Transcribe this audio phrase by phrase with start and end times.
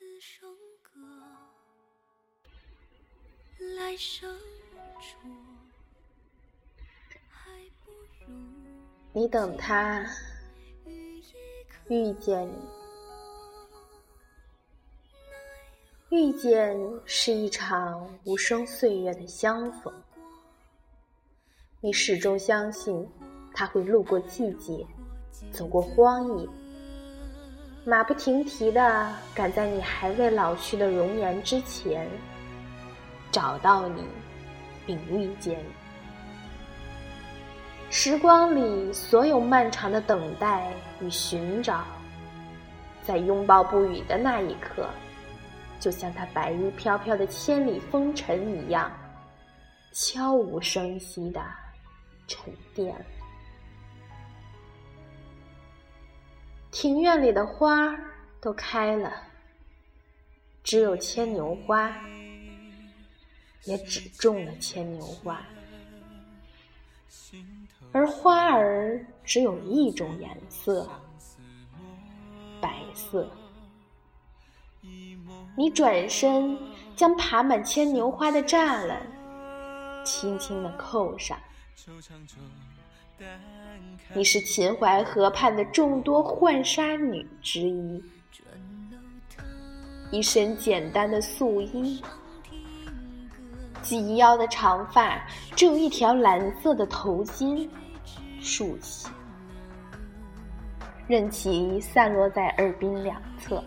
[0.00, 0.50] 此生
[0.82, 0.90] 歌
[3.76, 4.34] 来生
[9.12, 10.02] 你等他
[11.88, 12.48] 遇见
[16.08, 16.74] 你，遇见
[17.04, 19.92] 是一场无声岁月的相逢。
[21.82, 23.06] 你始终相信
[23.52, 24.86] 他会路过季节，
[25.52, 26.48] 走过荒野，
[27.90, 32.08] 马不停蹄的赶在你还未老去的容颜之前，
[33.32, 34.04] 找到你，
[34.86, 35.64] 并遇见你。
[37.90, 41.82] 时光里所有漫长的等待与寻找，
[43.02, 44.88] 在拥抱不语的那一刻，
[45.80, 48.88] 就像他白衣飘飘的千里风尘一样，
[49.90, 51.42] 悄无声息的
[52.28, 52.94] 沉淀。
[56.70, 57.98] 庭院里的花
[58.40, 59.12] 都开了，
[60.62, 61.92] 只有牵牛花，
[63.64, 65.42] 也只种了牵牛花。
[67.92, 70.88] 而花儿只有一种颜色，
[72.60, 73.28] 白色。
[75.56, 76.56] 你转身
[76.94, 79.02] 将爬满牵牛花的栅栏
[80.04, 81.36] 轻轻地扣上。
[84.14, 88.02] 你是秦淮河畔的众多浣纱女之一，
[90.10, 92.02] 一身简单的素衣。
[93.82, 95.26] 及腰的长发，
[95.56, 97.66] 只有一条蓝色的头巾
[98.38, 99.08] 竖起，
[101.08, 103.64] 任其散落在耳鬓两侧。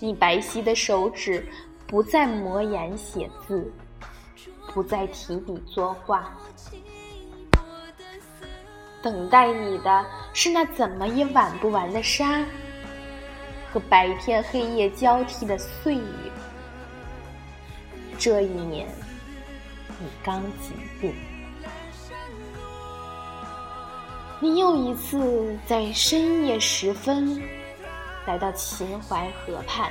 [0.00, 1.46] 你白皙的手指
[1.86, 3.72] 不再磨眼写字，
[4.74, 6.36] 不再提笔作画，
[9.02, 12.44] 等待你的是那怎么也挽不完的沙，
[13.72, 16.02] 和白天黑夜交替的岁月。
[18.18, 18.88] 这一年，
[20.00, 21.14] 你刚疾病，
[24.40, 27.40] 你又一次在深夜时分
[28.26, 29.90] 来到秦淮河畔。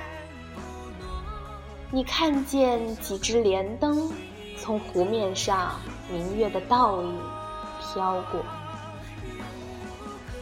[1.90, 4.12] 你看见几只莲灯
[4.60, 5.80] 从湖面上
[6.12, 7.18] 明月的倒影
[7.80, 8.42] 飘过，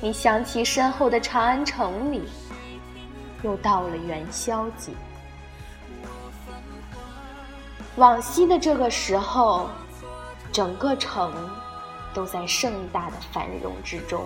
[0.02, 2.24] 你想起身后的长安城里，
[3.44, 4.92] 又到了元宵节。
[7.96, 9.70] 往昔的这个时候，
[10.52, 11.34] 整个城
[12.14, 14.24] 都在盛大的繁荣之中。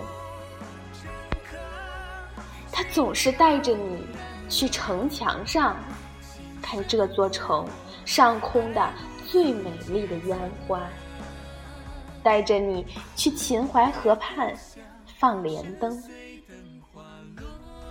[2.72, 4.06] 他总是带着你
[4.48, 5.76] 去城墙上
[6.60, 7.66] 看这座城
[8.04, 8.90] 上空的
[9.26, 10.80] 最美丽的烟花，
[12.22, 14.52] 带着你去秦淮河畔
[15.20, 16.02] 放莲灯。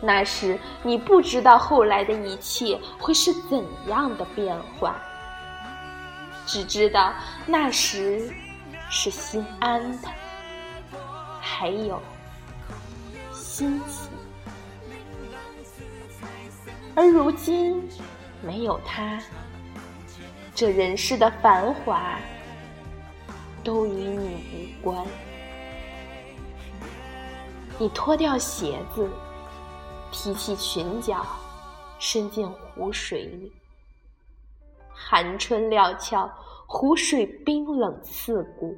[0.02, 5.00] 那时你不知道后来的一切会是怎样的变化。
[6.46, 7.14] 只知道
[7.46, 8.34] 那时
[8.90, 10.08] 是心安的，
[11.40, 12.02] 还有
[13.32, 14.10] 欣喜。
[16.96, 17.88] 而如今
[18.42, 19.22] 没有他，
[20.56, 22.18] 这人世的繁华
[23.64, 25.06] 都与你无关。
[27.82, 29.10] 你脱掉鞋子，
[30.12, 31.26] 提起裙角，
[31.98, 33.54] 伸进湖水里。
[34.92, 36.30] 寒春料峭，
[36.68, 38.78] 湖水冰冷刺骨。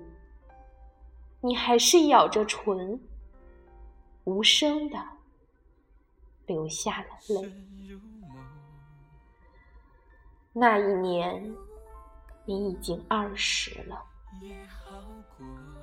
[1.40, 3.02] 你还是咬着唇，
[4.26, 5.00] 无声的
[6.46, 7.52] 流下了泪。
[10.54, 11.56] 那一年，
[12.46, 14.00] 你已经二十了，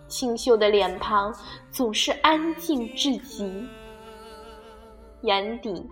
[0.09, 1.35] 清秀的脸庞
[1.71, 3.69] 总是安静至极，
[5.23, 5.87] 眼底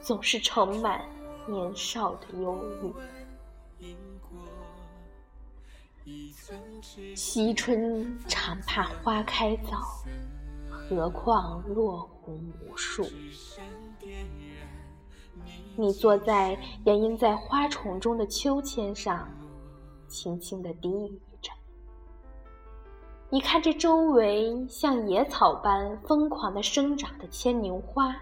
[0.00, 1.00] 总是盛满
[1.46, 2.92] 年少的忧郁。
[7.14, 9.80] 惜春常怕花开早，
[10.68, 13.06] 何况落红无数。
[15.76, 19.30] 你坐在掩映在花丛中的秋千上，
[20.10, 21.50] 轻轻的低语着。
[23.30, 28.14] 你看这周围像野草般疯狂的生长的牵牛花，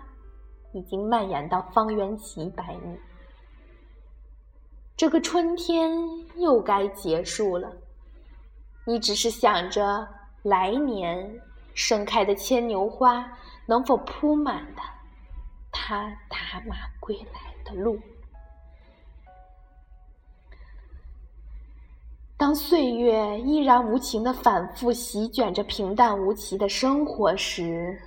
[0.73, 2.97] 已经蔓延到方圆几百米。
[4.97, 5.91] 这个春天
[6.37, 7.73] 又该结束了，
[8.85, 10.07] 你只是想着
[10.43, 11.41] 来年
[11.73, 13.33] 盛开的牵牛花
[13.65, 14.83] 能否铺满的
[15.71, 17.99] 他打马归来的路。
[22.39, 28.01] 当岁月依然无情的反复席卷着平淡无奇的生活时，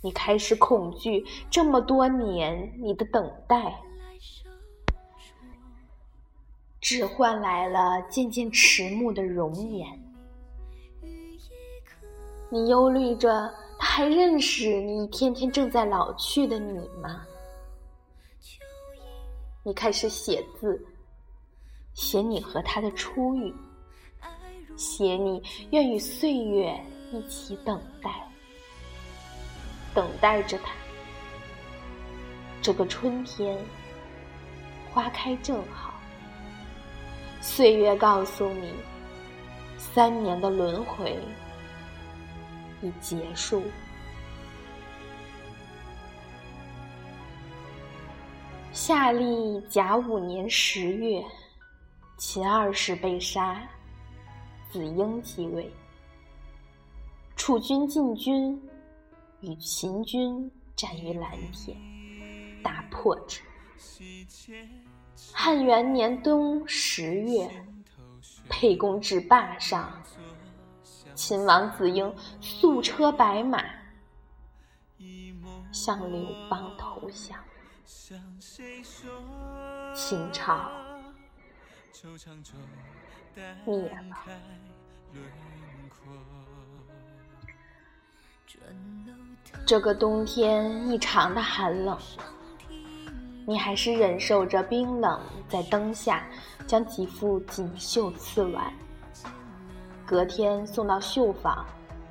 [0.00, 3.74] 你开始恐惧这么多年你的等待，
[6.80, 9.88] 只换来了渐渐迟暮的容颜。
[12.48, 17.26] 你忧虑着，他还认识你一天天正在老去的你吗？
[19.64, 20.80] 你开始写字，
[21.94, 23.54] 写你和他的初遇，
[24.76, 26.78] 写你愿与岁月
[27.12, 28.10] 一起等待。
[29.94, 30.72] 等待着他。
[32.60, 33.56] 这个春天，
[34.92, 35.94] 花开正好。
[37.40, 38.72] 岁月告诉你，
[39.78, 41.16] 三年的轮回
[42.82, 43.62] 已结束。
[48.72, 51.22] 夏历甲午年十月，
[52.34, 53.62] 秦二世被杀，
[54.68, 55.72] 子婴继位。
[57.36, 58.60] 楚军进军。
[59.40, 61.78] 与秦军战于蓝田，
[62.60, 63.40] 大破之。
[65.32, 67.48] 汉元年冬十月，
[68.48, 70.02] 沛公至霸上，
[71.14, 73.62] 秦王子婴素车白马，
[75.70, 77.38] 向刘邦投降。
[79.94, 80.68] 秦朝
[83.64, 84.16] 灭了。
[89.66, 91.98] 这个冬天异常的寒冷，
[93.46, 96.26] 你还是忍受着冰冷，在灯下
[96.66, 98.72] 将几副锦绣刺完，
[100.04, 101.64] 隔天送到绣坊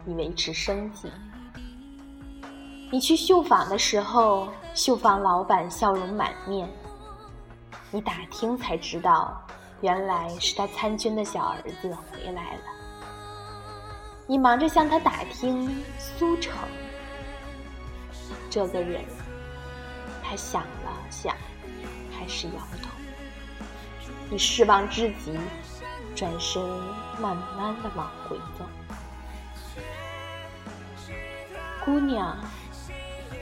[0.06, 1.12] 以维持生计。
[2.92, 6.70] 你去绣坊的时候，绣坊老板笑容满面，
[7.92, 9.46] 你打听才知道，
[9.84, 12.62] 原来是他参军的小儿子回来了。
[14.26, 16.54] 你忙着向他打听苏城。
[18.50, 19.04] 这个人，
[20.24, 21.36] 他想了想，
[22.18, 22.90] 还是摇头。
[24.30, 25.38] 你失望至极，
[26.16, 26.64] 转身
[27.20, 28.66] 慢慢的往回走。
[31.84, 32.38] 姑娘，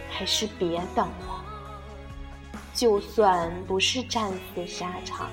[0.10, 1.46] 还是别等了。
[2.74, 5.30] 就算不是战死沙场，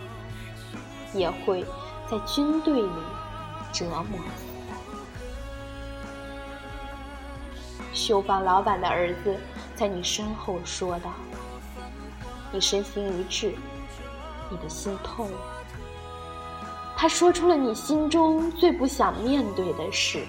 [1.15, 1.65] 也会
[2.11, 3.03] 在军队里
[3.73, 4.45] 折磨死。
[7.93, 9.37] 绣坊老板的儿子。
[9.77, 11.13] 在你身后说道
[12.51, 13.55] ：“你身心一致，
[14.51, 15.31] 你的心痛。”
[16.99, 20.27] 他说出了你心中最不想面对的事，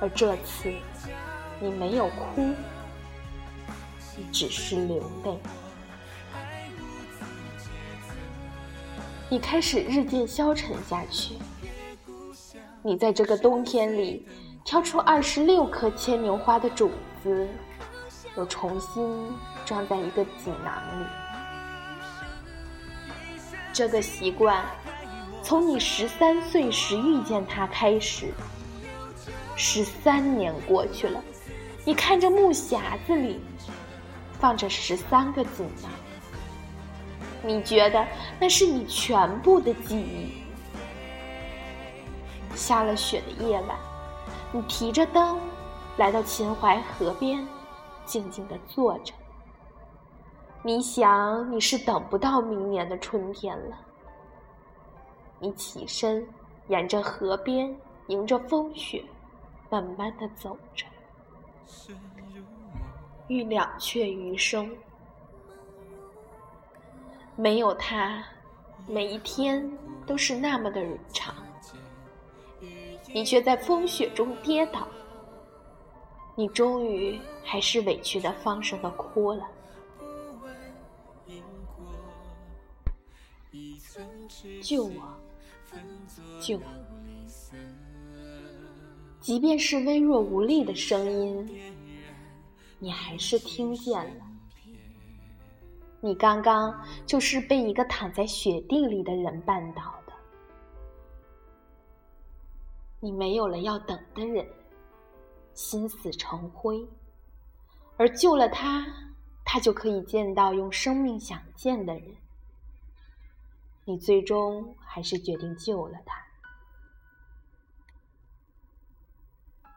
[0.00, 0.74] 而这次
[1.60, 2.52] 你没有哭，
[4.16, 5.38] 你只是流泪。
[9.32, 11.36] 你开始日渐消沉下去。
[12.82, 14.26] 你在这个冬天里
[14.62, 16.90] 挑出二十六颗牵牛花的种
[17.22, 17.48] 子。
[18.36, 19.30] 又重新
[19.64, 21.06] 装在一个锦囊里。
[23.72, 24.64] 这个习惯，
[25.42, 28.32] 从你十三岁时遇见它开始，
[29.56, 31.22] 十三年过去了，
[31.86, 33.40] 你看着木匣子里
[34.38, 35.90] 放着十三个锦囊，
[37.44, 38.06] 你觉得
[38.38, 40.32] 那是你全部的记忆。
[42.54, 43.76] 下了雪的夜晚，
[44.52, 45.38] 你提着灯
[45.96, 47.46] 来到秦淮河边。
[48.04, 49.14] 静静的坐着，
[50.60, 53.78] 你想你是等不到明年的春天了。
[55.38, 56.26] 你起身，
[56.66, 57.74] 沿着河边，
[58.08, 59.04] 迎着风雪，
[59.70, 60.84] 慢慢的走着，
[63.28, 64.68] 欲了却余生。
[67.36, 68.24] 没有他，
[68.86, 69.70] 每一天
[70.06, 71.34] 都是那么的长，
[73.12, 74.86] 你却在风雪中跌倒。
[76.34, 79.46] 你终于还是委屈的放声的哭了。
[84.62, 84.92] 救我，
[86.40, 86.62] 救我！
[89.20, 91.60] 即便是微弱无力的声音，
[92.78, 94.31] 你还是听见了。
[96.04, 100.12] 你刚刚就是被一个躺在雪地里的人绊倒的。
[102.98, 104.46] 你没有了要等的人。
[105.54, 106.82] 心死成灰，
[107.98, 108.86] 而救了他，
[109.44, 112.16] 他就可以见到用生命想见的人。
[113.84, 116.16] 你最终还是决定救了他。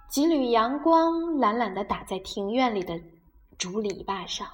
[0.08, 2.98] 几缕阳光懒懒的打在庭院里的
[3.58, 4.50] 竹篱笆上，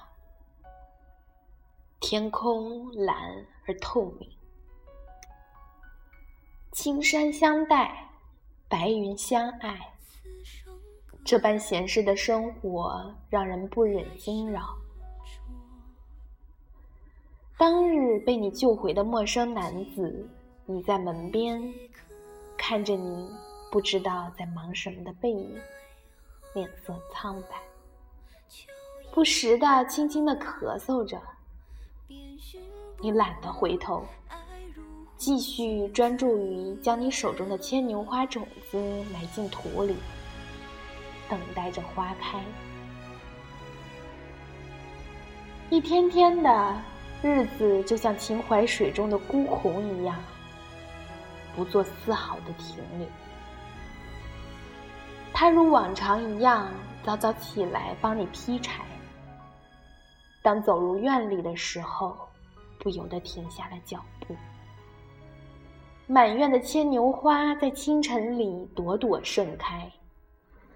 [2.02, 3.16] 天空蓝
[3.64, 4.28] 而透明，
[6.72, 8.10] 青山相待，
[8.68, 9.78] 白云相爱。
[11.24, 14.76] 这般闲适的生活让人不忍惊扰。
[17.56, 20.28] 当日被你救回的陌生男子，
[20.66, 21.62] 倚在门边
[22.58, 23.30] 看着你
[23.70, 25.56] 不知道在忙什么的背影，
[26.52, 27.62] 脸色苍白，
[29.12, 31.22] 不时的轻轻的咳嗽着。
[33.00, 34.06] 你懒得回头，
[35.16, 38.78] 继续专注于将你手中的牵牛花种子
[39.12, 39.96] 埋进土里，
[41.28, 42.40] 等待着花开。
[45.70, 46.76] 一天天的
[47.22, 50.16] 日子就像秦淮水中的孤鸿一样，
[51.56, 53.08] 不做丝毫的停留。
[55.32, 56.70] 他如往常一样
[57.02, 58.82] 早早起来帮你劈柴，
[60.42, 62.16] 当走入院里的时候。
[62.82, 64.34] 不由得停下了脚步。
[66.08, 69.88] 满院的牵牛花在清晨里朵朵盛开，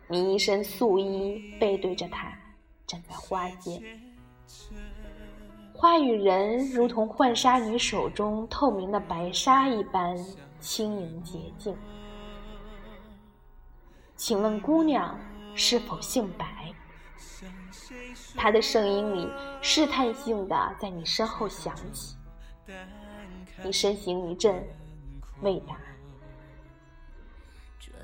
[0.07, 2.33] 你一身素衣，背对着它，
[2.87, 3.83] 站在花间。
[5.75, 10.17] 花与人如同浣纱女手中透明的白纱一般
[10.61, 11.77] 轻盈洁净。
[14.15, 15.19] 请问姑娘
[15.57, 16.73] 是否姓白？
[18.37, 19.29] 他的声音里
[19.61, 22.17] 试探性的在你身后响起，
[23.65, 24.63] 你身形一震，
[25.41, 25.77] 未答。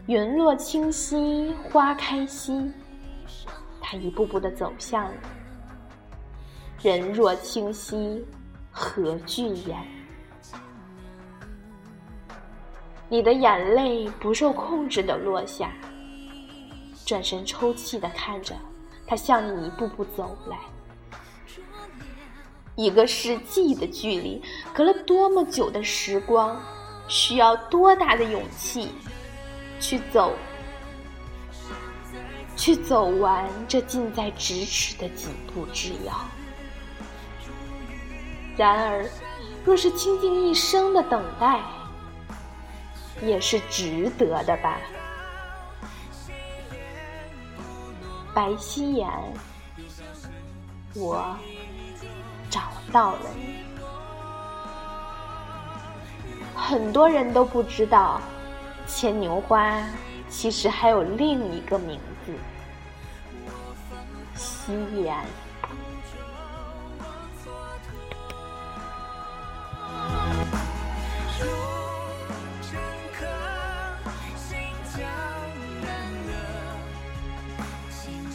[0.07, 2.73] 云落清溪花开稀，
[3.81, 5.17] 他一步步的走向你。
[6.91, 8.25] 人若清溪
[8.71, 9.79] 何惧焉？
[13.09, 15.71] 你的眼泪不受控制的落下，
[17.05, 18.57] 转身抽泣的看着。
[19.13, 20.57] 他向你一步步走来，
[22.77, 24.43] 一个世纪的距离，
[24.73, 26.59] 隔了多么久的时光，
[27.09, 28.91] 需要多大的勇气
[29.79, 30.33] 去走，
[32.57, 36.15] 去走完这近在咫尺的几步之遥。
[38.57, 39.07] 然而，
[39.63, 41.61] 若是倾尽一生的等待，
[43.21, 44.81] 也是值得的吧。
[48.35, 49.09] 白皙颜，
[50.95, 51.37] 我
[52.51, 52.61] 找
[52.91, 53.57] 到了你。
[56.55, 58.21] 很多人都不知道，
[58.87, 59.83] 牵牛花
[60.31, 62.33] 其实还有另一个名字——
[64.35, 64.73] 夕
[65.03, 65.17] 颜。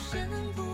[0.09, 0.66] 身不。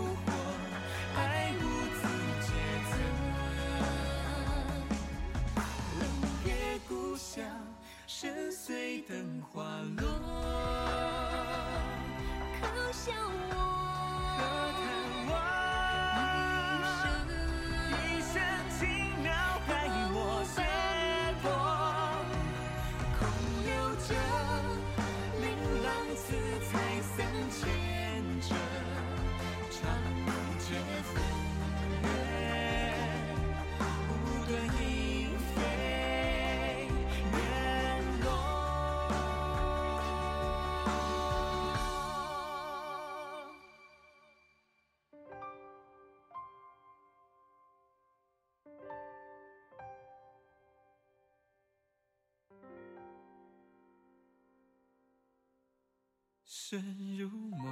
[56.56, 56.80] 深
[57.18, 57.66] 如梦，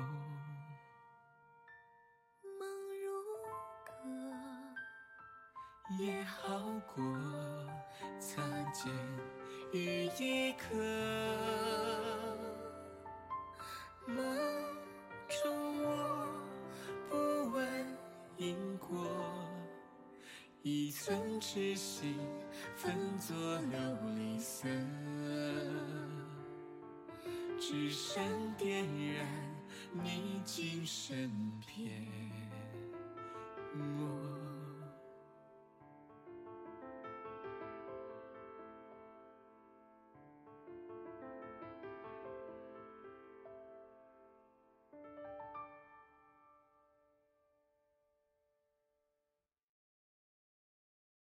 [2.42, 2.68] 梦
[3.00, 3.06] 如
[3.86, 4.02] 歌，
[6.00, 6.58] 也好
[6.92, 7.00] 过
[8.18, 8.92] 擦肩
[9.72, 10.74] 于一刻。
[14.04, 14.16] 梦
[15.28, 15.86] 中我
[17.08, 17.16] 不
[17.52, 17.96] 问
[18.36, 19.06] 因果，
[20.62, 22.18] 一寸痴心
[22.74, 23.76] 分作琉
[24.16, 24.40] 璃
[27.72, 29.26] 只身点燃
[30.04, 31.30] 你今神
[31.66, 31.90] 篇